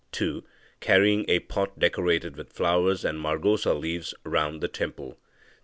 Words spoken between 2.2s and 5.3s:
with flowers and margosa leaves round the temple.